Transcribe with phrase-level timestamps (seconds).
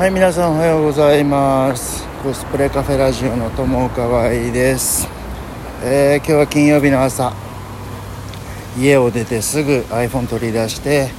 [0.00, 2.08] はい皆さんおはようございます。
[2.22, 5.06] コスプレカフェラジオの友岡愛です、
[5.84, 7.34] えー今日は金曜日の朝。
[8.78, 11.10] 家を出てすぐ iPhone 取り出して、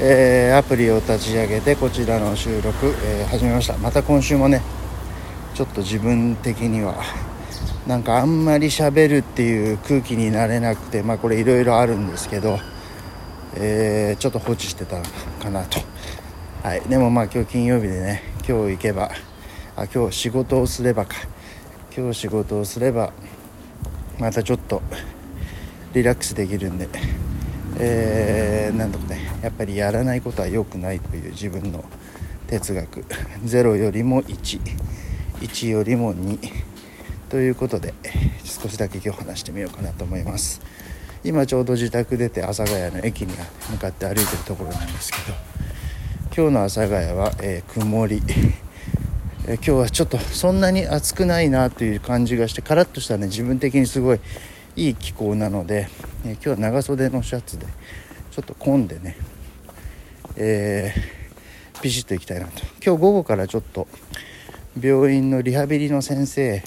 [0.00, 3.78] えーアプリを立ち上げてこちらの収録、えー始めました。
[3.78, 4.62] また今週もね
[5.54, 7.04] ちょっと自分的には
[7.86, 12.58] なんかあんまり喋るっていう空気になれなくてまあこれいろいろあるんですけど、
[13.54, 15.00] えーちょっと放置してた
[15.40, 15.93] かなと。
[16.64, 16.80] はい。
[16.88, 19.10] でもまあ今日金曜日でね今日行けば
[19.76, 21.16] あ今日仕事をすればか。
[21.94, 23.12] 今日仕事をすれば
[24.18, 24.80] またちょっと
[25.92, 26.88] リラックスできるんで、
[27.78, 31.84] えーなんとかねやっぱりやらないことは良くないという自分の
[32.46, 33.04] 哲学。
[33.44, 36.38] 0よりも11よりも2
[37.28, 37.92] ということで
[38.42, 40.62] 少しだけ今日話してみようかなと思います。
[41.24, 43.34] 今ちょうど自宅出て阿佐ヶ谷の駅に
[43.70, 45.36] 向かって歩いてるところなんですけど
[46.36, 48.20] 今日の阿佐ヶ谷は、えー曇り、
[49.46, 54.20] え今日はちょっとそんなに暑くないなという感じがしてカラッとしたね自分的にすごい
[54.74, 55.86] いい気候なので、
[56.24, 57.66] えー今日は長袖のシャツで
[58.32, 59.16] ちょっと混んでね、
[60.34, 62.62] えービシッと行きたいなと。
[62.84, 63.86] 今日午後からちょっと
[64.82, 66.64] 病院のリハビリの先生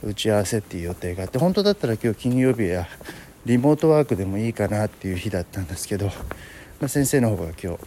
[0.00, 2.86] と打ち合わせっていう予定があって本当だったら今日金曜日や
[3.46, 6.12] リモートワークでもいいかなっていう日だったんですけど、ま
[6.82, 7.78] あ、先生の方が今日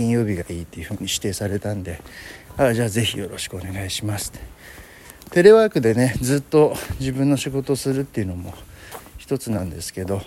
[0.00, 2.00] 金曜日がいいっていうふうに指定されたんで
[2.56, 4.30] あじゃあぜひよろしくお願いします。
[4.30, 4.40] って
[5.30, 8.54] テレワークでねずっと自分の仕事をするっていうのも
[9.18, 10.22] 一つなんですけど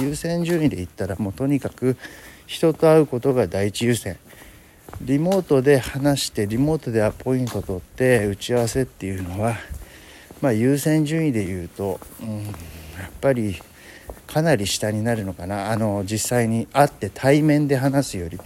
[0.00, 1.98] 優先順位で言ったらもうとにかく
[2.46, 4.16] 人と会うことが第一優先。
[5.02, 9.58] リモートで話してリモートでアポイント取って打ち合わせっていうのは
[10.40, 12.52] まあ優先順位で言うと、うん、や
[13.06, 13.60] っぱり
[14.26, 15.70] かなり下になるのかな。
[15.70, 18.38] あの実際に会って対面で話すより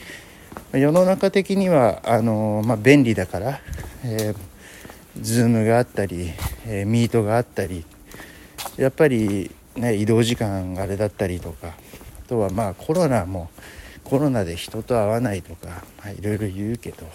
[0.72, 3.60] 世の中的にはあの、まあ、便利だから、
[4.04, 4.36] えー、
[5.20, 6.30] ズームがあったり、
[6.66, 7.84] えーミートがあったり
[8.76, 13.50] やっぱり、ね、移動時間があれだったりとかあとはまあコロナも
[14.04, 17.06] コロナで人と会わないとか、まあ、いろいろ言うけど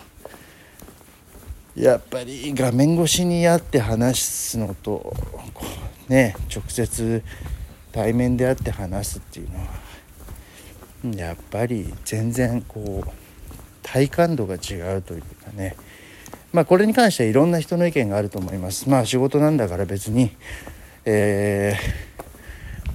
[1.76, 5.16] やっぱり画面越しに会って話すのと
[6.08, 7.24] ね直接
[7.92, 9.66] 対面で会って話すっていうのは
[11.16, 13.27] やっぱり全然こう
[13.92, 15.76] 体感度が違うというかね。
[16.54, 18.90] まあこれに関してはいろんな人の意見があると思います。
[18.90, 20.32] まあ仕事なんだから別に
[21.06, 22.08] えー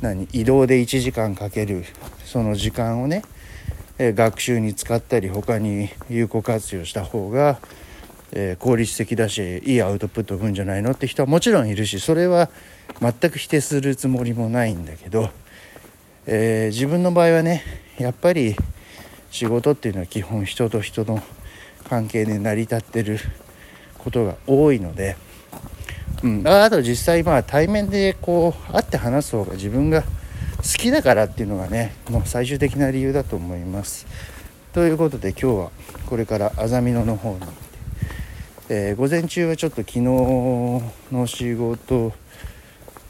[0.03, 1.85] 何移動で1時間かける
[2.25, 3.23] その時間をね
[3.99, 7.61] え学習に使ったり他に有効活用した方が、
[8.33, 12.51] えー効率的だしいいアウトプットを生むんじゃないのって人はもちろんいるしそれは
[13.01, 15.31] 全く否定するつもりもないんだけど、
[16.27, 17.63] え自分の場合はね
[17.99, 18.57] やっぱり
[19.33, 21.23] 仕事っていうのは基本人と人の
[21.89, 23.19] 関係で成り立ってる
[23.97, 25.17] ことが多いので、
[26.23, 30.09] うん、あと実際まあ対面でこう会って話す方が自分が好
[30.79, 34.07] きだからっていうのがねもう最終的な理由だと思います。
[34.75, 35.71] ということで今日は
[36.07, 37.55] これからあざみ野の方に行って、
[38.69, 42.13] えー午前中はちょっと昨日の仕事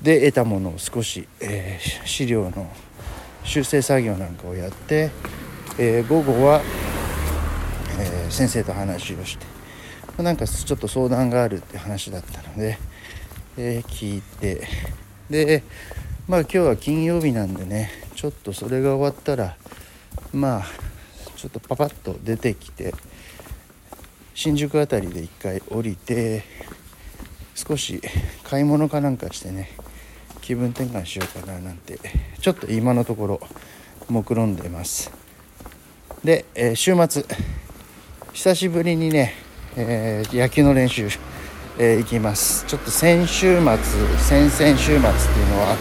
[0.01, 2.71] で得たものを少し、えー資料の
[3.43, 5.11] 修正作業なんかをやって、
[5.79, 6.61] えー午後は、
[7.99, 9.47] えー先生と話をして
[10.17, 12.79] まなんかちょっと相談があるって話だったので、
[13.57, 14.67] えー聞いて
[15.31, 15.63] で
[16.29, 19.57] まあ今日は金曜日なんでねちょっとそれが終わったら
[20.33, 20.63] まあ
[21.37, 22.95] ちょっとパパッと出てきて
[24.35, 26.45] 新宿あたりで一回降りて
[27.55, 28.01] 少し
[28.45, 29.71] 買い物かなんかしてね
[30.41, 31.99] 気分転換しようかななんて
[32.41, 33.41] ちょっと今のところ
[34.09, 35.22] 目論んでます。
[36.25, 37.25] で、えー週末
[38.33, 39.35] 久しぶりにね、
[39.77, 41.09] えー野球の練習、
[41.79, 42.65] えー行きます。
[42.67, 43.77] ちょっと先週末
[44.19, 45.77] 先々週末っていうのは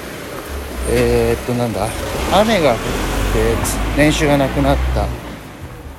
[0.90, 1.88] えーっとなんだ
[2.34, 5.08] 雨が降って練習がなくなった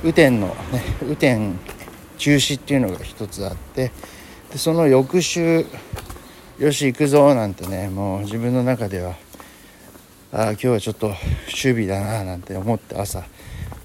[0.03, 1.57] 雨天のね雨天
[2.17, 3.91] 中止っていうのが一つあって
[4.51, 5.65] でその翌週
[6.59, 9.15] よし行くぞなんてねもう自分の中では
[10.33, 13.23] あ今日はちょっと守備だななんて思って朝。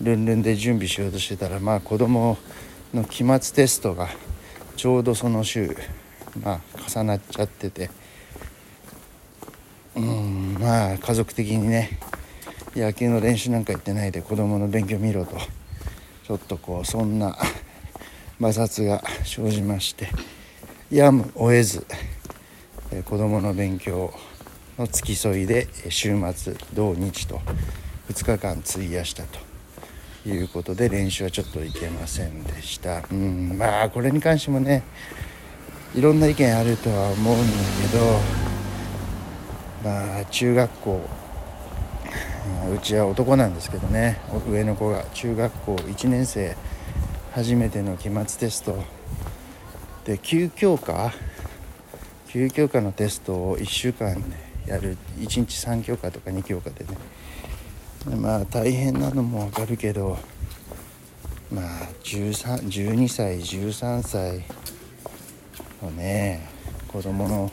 [0.01, 2.39] ルンルンで準備しようとしてたらまあ子供
[2.95, 4.09] の期末テストが
[4.77, 5.77] ちょうどその週
[6.43, 7.91] まあ重なっちゃってて。
[9.99, 11.99] うんまあ家族的にね
[12.77, 15.37] 野球の練習なんか行ってないで子供の勉強見ろと
[16.25, 17.37] ちょっとこうそんな
[18.41, 20.09] 摩擦が生じまして
[20.91, 21.85] やむを得ず
[23.07, 24.15] 子供の勉強
[24.79, 27.41] の付き添いで週末土日と
[28.09, 29.48] 2日間費やしたと。
[30.29, 33.03] いうことで練習はちょっといけませんでした。
[33.11, 34.83] うんまあこれに関してもね
[35.95, 37.47] いろんな意見あるとは思うんだ
[37.91, 41.09] けどまあ中学校
[42.75, 46.57] うちは男なんですけどね上の子が中学校1年生
[47.33, 48.83] 初めての期末テスト。
[50.05, 51.13] で9教科
[52.29, 54.23] 9教科のテストを1週間で
[54.67, 54.97] やる。
[55.19, 56.91] 1日3教科とか2教科でね
[58.17, 60.19] まあ大変なのもわかるけど
[61.53, 61.65] まあ
[62.03, 64.45] 12歳13歳
[65.83, 66.49] のね
[66.89, 67.51] 子供の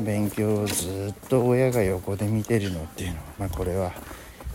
[0.00, 3.90] 勉強をずっと親が横で見てるのっていうのは、まあ、これは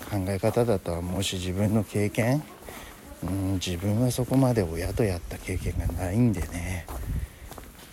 [0.09, 2.43] 考え方だとはもし自分の経験
[3.23, 6.85] うん自分はそこまで親とやった経験がないんでね。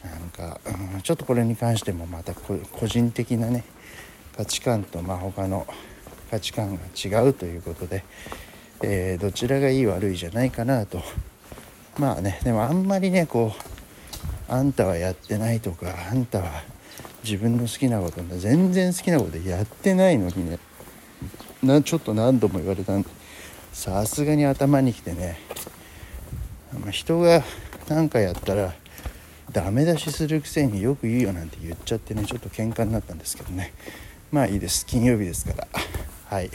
[0.03, 0.61] なんか、
[0.95, 3.65] うん、ちょっとこれに関してもまた個人的なね
[4.37, 5.67] 価値観とまあ他の
[6.31, 8.05] 価値観が違うということで、
[8.83, 11.03] えー、どちらがいい悪いじゃないかなと。
[11.99, 13.53] まあねでもあんまりねこ
[14.49, 16.63] うあんたはやってないとかあんたは
[17.23, 20.59] 自分の好きなこと全然好きなことやってないのにね
[21.63, 23.09] なちょっと何度も言われたんで
[23.73, 25.39] さすがに頭にきてね
[26.91, 27.43] 人が
[27.89, 28.75] 何かやったら
[29.53, 33.73] ダメ出しするくせによく言うよなんて言っちゃってねちょっと喧嘩になったんですけどね。
[34.33, 34.85] まあいいです。
[34.85, 35.69] 金曜日ですから。
[36.35, 36.51] はい。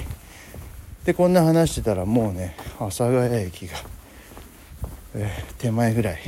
[1.05, 3.77] でこんな話してたらもうね阿佐ヶ谷駅が、
[5.15, 6.19] えー、手前ぐらい。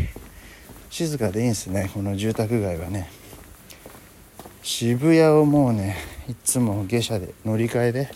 [0.89, 3.11] 静かでいいんですねこの住宅街はね。
[4.63, 5.97] 渋谷をもうね
[6.29, 8.11] いつも下車で乗り換えで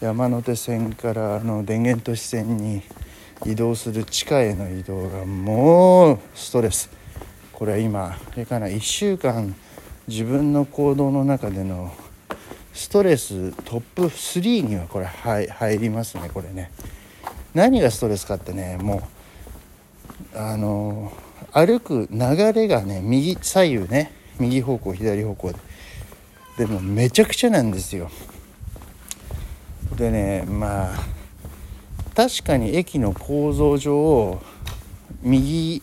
[0.00, 2.80] 山手線からあの田園都市線に
[3.44, 6.88] 移動する地下への移動がもうストレス。
[7.52, 9.54] これは今あれかな1週間
[10.08, 11.92] 自分の行動の中での
[12.74, 16.70] ストレストップ3にはこれ入入りますねこれね。
[17.54, 19.08] 何がストレスかってねも
[20.34, 21.12] うあの
[21.52, 25.58] 歩く流れがね右左右ね右方向左方向で。
[26.58, 28.10] でもめちゃくちゃなんですよ。
[29.96, 31.04] でねまあ
[32.16, 34.40] 確かに駅の構造上
[35.22, 35.82] 右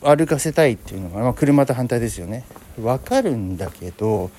[0.00, 2.44] 歩かせたいっていうのが、まあ、車と反対ですよね。
[2.78, 4.30] 分かるんだけど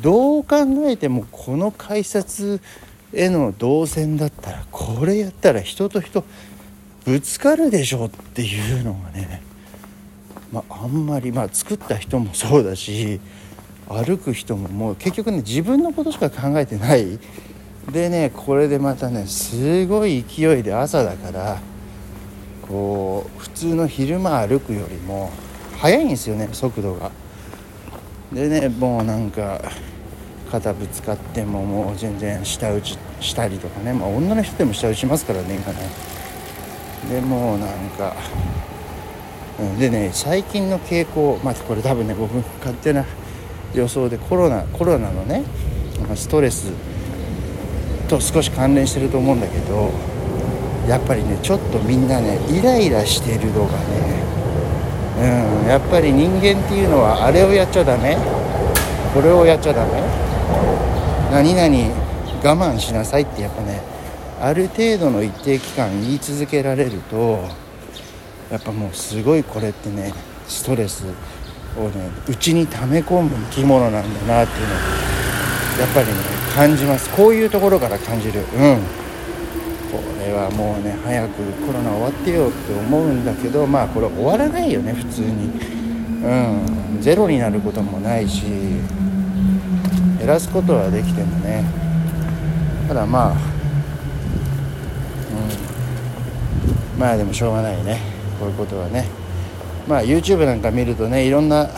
[0.00, 0.56] どう考
[0.86, 2.60] えてもこの改札
[3.12, 6.24] への動線だったらこれやったら人と人
[7.04, 9.42] ぶつかるでしょうっていうのがね
[10.52, 13.20] まあ、あんまりまあ作った人もそうだし
[13.88, 17.18] 歩く人ももう結局ね自分のことしか考えてない
[17.90, 21.60] でねこれでまたねすごい勢いで朝だから
[22.62, 25.32] こう普通の昼間歩くよりも
[25.78, 27.10] 速いんですよね速度が。
[28.32, 29.60] でねもうなんか
[30.50, 36.14] 肩ぶつかってももう全然舌打ちしたりとかね、まあ、女の人でも舌打ちますからね今ね。
[37.10, 38.14] でもうなんか
[39.58, 43.04] うんでね最近の傾向まあこれ多分ね僕勝手な
[43.74, 45.44] 予想でコロナコロナのね
[46.14, 46.72] ストレス
[48.08, 49.90] と少し関連してると思うんだけど
[50.88, 54.24] やっぱりねちょっとみんなねイライラしてるのがね
[55.16, 58.16] うんやっぱり人間っていうのはあれをやっちゃダメ？
[59.14, 60.02] これをやっちゃダメ？
[61.30, 61.94] 何々
[62.42, 63.80] 我慢しなさいってやっぱね
[64.40, 67.48] ある程度の一定期間言い続けられると
[68.50, 70.12] やっぱもうすごいこれってね
[70.46, 71.06] ストレス
[71.78, 74.76] をね内に溜め込む生き物なんだなっていうのを
[75.80, 76.12] やっぱりね
[76.54, 79.03] 感じますこういうところから感じるうん
[79.98, 85.50] これはもうね早くコロナ終わってよって思うんだけどまあこれ終わらないよね普通に。
[86.24, 87.00] うん。
[87.00, 88.44] ゼロになることもないし
[90.18, 91.64] 減らすことはできてもね。
[92.88, 93.34] ただまあう
[96.96, 97.00] ん。
[97.00, 98.00] まあでもしょうがないね。
[98.38, 99.06] こういうことはね。
[99.86, 101.68] まあ YouTube なんか見るとねいろんな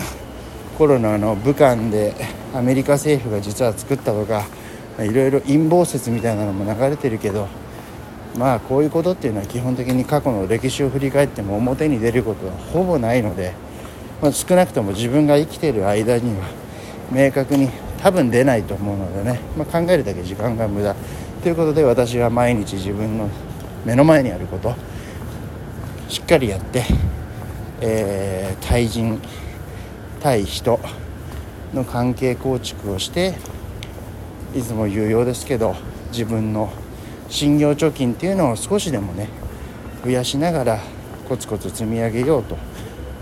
[0.79, 2.15] コロナの武漢で
[2.55, 4.47] アメリカ政府が実は作ったとか
[4.99, 7.49] いろいろ陰謀説みたいなのも流れてるけど
[8.39, 13.55] まあこういうことっていうのは基本的に過去の歴史を振り返っても表に出ることはほぼないので、
[14.21, 16.45] まあ、少なくとも自分が生きている間には
[17.11, 17.71] 明確に
[18.03, 20.95] 多分出ないと思うのでね、まあ、考えるだけ時間が無駄。
[21.43, 23.31] ということで私は毎日自分の
[23.85, 24.75] 目の前にあること
[26.09, 26.85] しっかりやって、
[27.81, 29.21] えー、対人
[30.21, 30.81] 対人
[31.73, 33.35] の関係構築をして
[34.57, 35.77] いつも言うようですけど
[36.11, 36.73] 自分の
[37.29, 39.29] 信用貯金っていうのを少しでもね
[40.05, 40.81] 増やしながら
[41.29, 42.57] コツコツ積み上げようと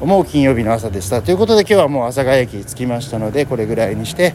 [0.01, 1.23] 思う金曜日の朝でした。
[1.23, 4.35] ということで今日はもう阿佐ヶ谷駅着きましたのでこれぐらいにして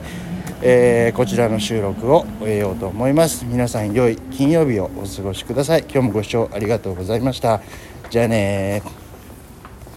[0.61, 3.45] えー、こちらの収録を終えようと思います。
[3.45, 5.83] 皆さん良い金曜日をお過ごしください。
[5.83, 7.61] 今日もご視聴ありがとうございました。
[8.09, 8.81] じゃあね